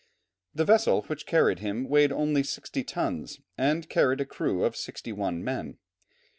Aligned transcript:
The 0.55 0.65
vessel 0.65 1.03
which 1.03 1.27
carried 1.27 1.59
him 1.59 1.87
weighed 1.87 2.11
only 2.11 2.41
sixty 2.41 2.83
tons 2.83 3.39
and 3.55 3.87
carried 3.87 4.19
a 4.19 4.25
crew 4.25 4.63
of 4.63 4.75
sixty 4.75 5.11
one 5.13 5.43
men. 5.43 5.77